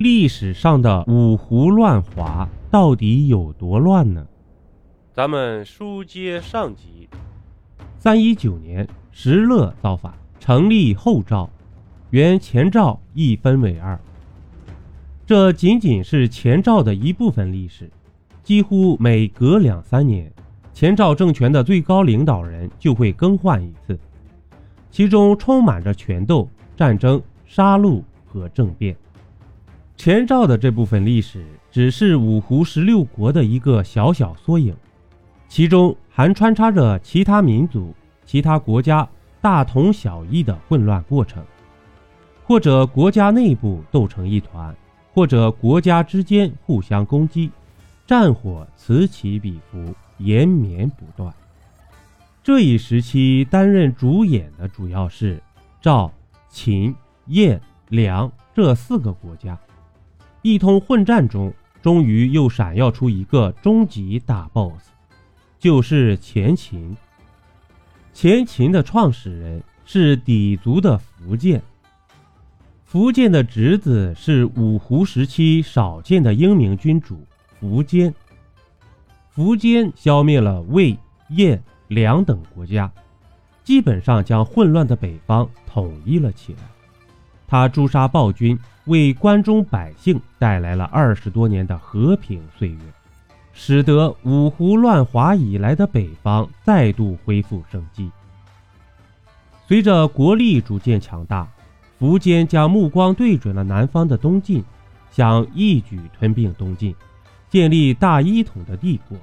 [0.00, 4.26] 历史上的五胡乱华到底有多乱呢？
[5.12, 7.06] 咱们书接上集。
[7.98, 11.50] 三一九年，石勒造反，成立后赵，
[12.08, 14.00] 原前赵一分为二。
[15.26, 17.90] 这仅仅是前赵的一部分历史，
[18.42, 20.32] 几乎每隔两三年，
[20.72, 23.98] 前赵政权的最高领导人就会更换一次，
[24.90, 28.96] 其中充满着权斗、战争、杀戮和政变。
[30.00, 34.74] 前赵的这部分历史只是五胡十六国的一个小小缩影，
[35.46, 39.06] 其中还穿插着其他民族、其他国家
[39.42, 41.44] 大同小异的混乱过程，
[42.44, 44.74] 或者国家内部斗成一团，
[45.12, 47.50] 或者国家之间互相攻击，
[48.06, 51.30] 战火此起彼伏，延绵不断。
[52.42, 55.42] 这一时期担任主演的主要是
[55.78, 56.10] 赵、
[56.48, 56.96] 秦、
[57.26, 57.60] 燕、
[57.90, 59.58] 梁这四个国家。
[60.42, 61.52] 一通混战中，
[61.82, 64.88] 终于又闪耀出一个终极大 BOSS，
[65.58, 66.96] 就是前秦。
[68.12, 71.62] 前秦的创始人是氐族的苻建，
[72.90, 77.26] 苻建的侄子是五胡时期少见的英明君主
[77.62, 78.14] 苻坚。
[79.34, 80.96] 苻坚消灭了魏、
[81.30, 82.90] 燕、梁等国家，
[83.62, 86.79] 基本上将混乱的北方统一了起来。
[87.50, 88.58] 他诛杀暴君。
[88.86, 92.78] 为关中百姓带来了二十多年的和平岁月，
[93.52, 98.10] 使得五胡乱华以来的北方再度恢复生机。
[99.68, 101.46] 随着国力逐渐强大，
[102.00, 104.64] 苻坚将目光对准了南方的东晋，
[105.12, 106.92] 想一举吞并东晋，
[107.48, 109.16] 建立大一统的帝国。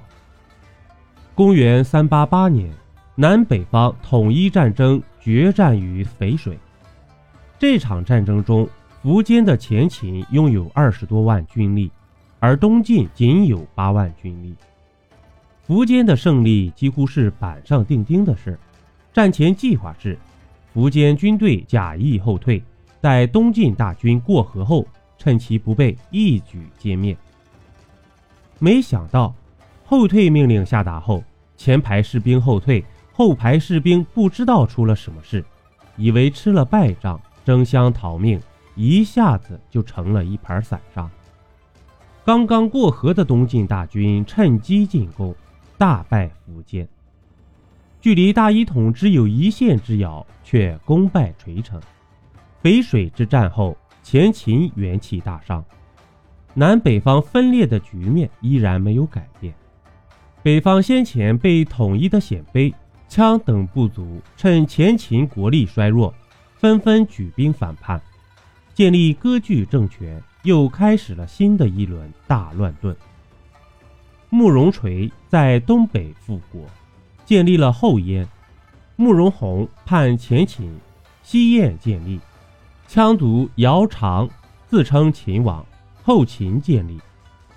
[1.34, 2.72] 公元三八八年，
[3.16, 6.56] 南北方统一战争决战于淝水。
[7.58, 8.68] 这场战争中。
[9.04, 11.88] 苻坚的前秦拥有二十多万军力，
[12.40, 14.52] 而东晋仅有八万军力。
[15.68, 18.58] 苻坚的胜利几乎是板上钉钉的事。
[19.12, 20.18] 战前计划是，
[20.74, 22.60] 苻坚军队假意后退，
[23.00, 24.84] 待东晋大军过河后，
[25.16, 27.16] 趁其不备，一举歼灭。
[28.58, 29.32] 没想到，
[29.84, 31.22] 后退命令下达后，
[31.56, 35.44] 前排士兵后退，后排士兵不知道出了什么事，
[35.96, 38.38] 以为吃了败仗，争相逃命。
[38.74, 41.10] 一下子就成了一盘散沙。
[42.26, 45.34] 刚刚过河的东晋大军趁机进攻，
[45.78, 46.86] 大败苻坚，
[48.02, 51.80] 距离大一统只有一线之遥，却功败垂成。
[52.62, 55.64] 淝水之战后，前秦元气大伤，
[56.52, 59.54] 南北方分裂的局面依然没有改变。
[60.42, 62.72] 北方先前被统一的鲜卑、
[63.08, 66.14] 羌等部族，趁前秦国力衰弱，
[66.58, 68.00] 纷纷举兵反叛。
[68.74, 72.96] 建立割据政权，又开始了新的一轮大乱炖。
[74.30, 76.64] 慕容垂在东北复国，
[77.24, 78.24] 建立了后燕；
[78.94, 80.72] 慕容宏叛前秦，
[81.22, 82.20] 西燕建立；
[82.88, 84.28] 羌族姚苌
[84.68, 85.64] 自称秦王，
[86.02, 86.98] 后秦建立；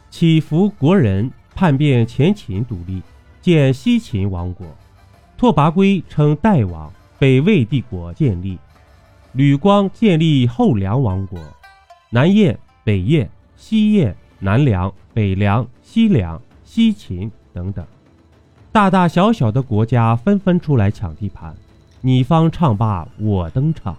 [0.09, 3.01] 乞伏国人叛变前秦独立，
[3.41, 4.65] 建西秦王国；
[5.37, 8.57] 拓跋圭称代王，北魏帝国建立。
[9.33, 11.39] 吕光建立后梁王国，
[12.09, 17.85] 南燕、北燕、西燕、南梁、北梁、西梁、西秦等等，
[18.73, 21.55] 大大小小的国家纷纷出来抢地盘，
[22.01, 23.95] 你方唱罢我登场，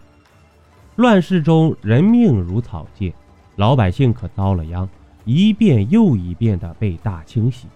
[0.97, 3.14] 乱世中人命如草芥，
[3.56, 4.87] 老百姓可遭了殃，
[5.25, 7.66] 一遍又一遍的被大清洗。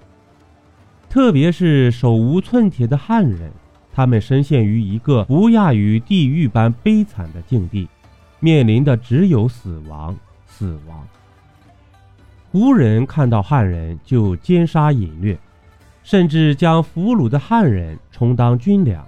[1.09, 3.50] 特别是手无寸铁的汉人。
[3.97, 7.89] 他们深陷于一个不亚于地狱般悲惨的境地，
[8.41, 10.15] 面临的只有死亡，
[10.47, 11.03] 死亡。
[12.53, 15.39] 胡人看到汉人就奸杀淫掠，
[16.03, 19.03] 甚至将俘虏的汉人充当军粮，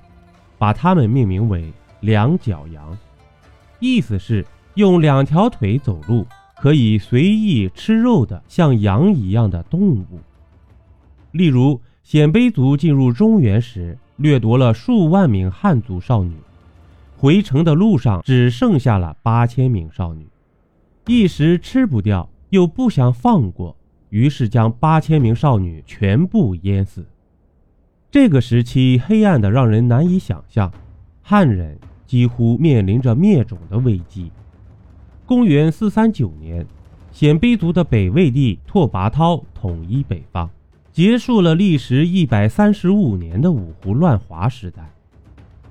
[0.56, 2.96] 把他们命名为“两脚羊”，
[3.80, 6.26] 意思是用两条腿走路，
[6.56, 10.18] 可以随意吃肉的像羊一样的动物。
[11.32, 13.98] 例如，鲜卑族进入中原时。
[14.18, 16.34] 掠夺了数万名汉族少女，
[17.16, 20.26] 回城的路上只剩下了八千名少女，
[21.06, 23.76] 一时吃不掉，又不想放过，
[24.10, 27.06] 于是将八千名少女全部淹死。
[28.10, 30.72] 这个时期黑暗的让人难以想象，
[31.22, 34.32] 汉人几乎面临着灭种的危机。
[35.24, 36.66] 公元四三九年，
[37.12, 40.50] 鲜卑族的北魏帝拓跋焘统一北方。
[40.98, 44.82] 结束了历时一百三十五年的五胡乱华时代，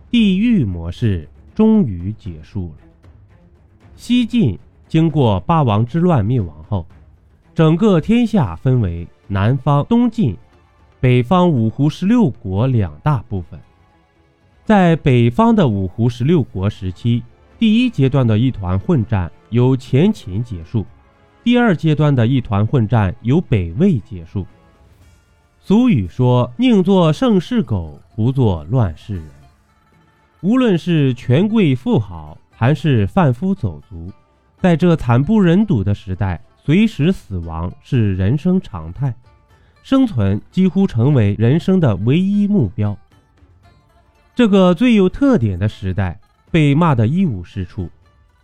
[0.09, 2.88] 地狱模式终于结束了。
[3.97, 4.57] 西晋
[4.88, 6.88] 经过八王之乱灭亡后，
[7.53, 10.33] 整个天下分为南方东晋、
[11.01, 13.59] 北方五胡十六国两大部分。
[14.63, 17.21] 在北方的五胡十六国时期，
[17.59, 20.85] 第一阶段的一团混战由前秦结束，
[21.44, 24.47] 第二阶段的一团混战由北魏结束。
[25.67, 29.25] 俗语说：“宁做盛世狗，不做乱世人。”
[30.39, 34.09] 无论是权贵富豪，还是贩夫走卒，
[34.61, 39.13] 在这惨不忍睹的时代，随时死亡是人生常态，
[39.83, 42.97] 生存几乎成为人生的唯一目标。
[44.33, 46.17] 这个最有特点的时代，
[46.49, 47.89] 被骂得一无是处，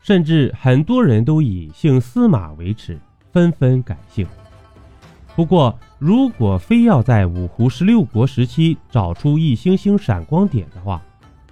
[0.01, 2.99] 甚至很多人都以姓司马为耻，
[3.31, 4.27] 纷纷改姓。
[5.35, 11.01] 不过，如果非要在五胡十六国时期找出一星星闪光点的话，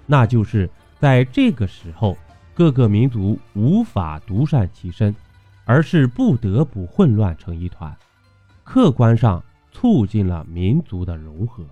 [0.06, 0.70] 那就是
[1.00, 2.16] 在这个时候，
[2.54, 5.12] 各个民族无法独善其身，
[5.64, 7.92] 而是不得不混乱成一团，
[8.62, 9.42] 客观上
[9.72, 11.64] 促进了民族的融合。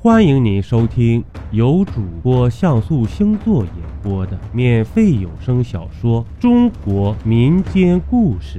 [0.00, 3.72] 欢迎您收听由主播像素星座演
[4.02, 8.58] 播的免费有声小说《中国民间故事》。